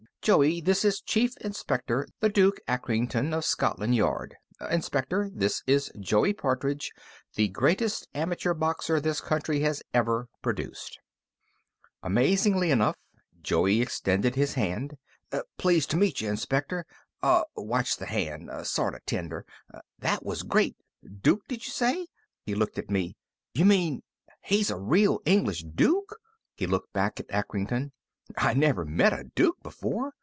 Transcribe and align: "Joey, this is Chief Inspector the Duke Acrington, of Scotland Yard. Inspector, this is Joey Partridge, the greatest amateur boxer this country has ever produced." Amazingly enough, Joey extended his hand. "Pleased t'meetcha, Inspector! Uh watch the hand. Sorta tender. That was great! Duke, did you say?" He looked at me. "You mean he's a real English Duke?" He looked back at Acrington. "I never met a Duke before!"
"Joey, 0.23 0.61
this 0.61 0.85
is 0.85 1.01
Chief 1.01 1.35
Inspector 1.37 2.07
the 2.19 2.29
Duke 2.29 2.59
Acrington, 2.67 3.33
of 3.33 3.43
Scotland 3.43 3.95
Yard. 3.95 4.35
Inspector, 4.69 5.31
this 5.33 5.63
is 5.65 5.91
Joey 5.99 6.31
Partridge, 6.31 6.91
the 7.33 7.47
greatest 7.47 8.07
amateur 8.13 8.53
boxer 8.53 8.99
this 8.99 9.19
country 9.19 9.61
has 9.61 9.81
ever 9.95 10.27
produced." 10.43 10.99
Amazingly 12.03 12.69
enough, 12.69 12.97
Joey 13.41 13.81
extended 13.81 14.35
his 14.35 14.53
hand. 14.53 14.95
"Pleased 15.57 15.89
t'meetcha, 15.89 16.27
Inspector! 16.29 16.85
Uh 17.23 17.45
watch 17.55 17.97
the 17.97 18.05
hand. 18.05 18.51
Sorta 18.61 18.99
tender. 19.07 19.43
That 19.97 20.23
was 20.23 20.43
great! 20.43 20.77
Duke, 21.19 21.47
did 21.47 21.65
you 21.65 21.71
say?" 21.71 22.05
He 22.43 22.53
looked 22.53 22.77
at 22.77 22.91
me. 22.91 23.15
"You 23.55 23.65
mean 23.65 24.03
he's 24.43 24.69
a 24.69 24.77
real 24.77 25.19
English 25.25 25.63
Duke?" 25.63 26.19
He 26.53 26.67
looked 26.67 26.93
back 26.93 27.19
at 27.19 27.27
Acrington. 27.29 27.91
"I 28.37 28.53
never 28.53 28.85
met 28.85 29.11
a 29.11 29.25
Duke 29.35 29.61
before!" 29.61 30.13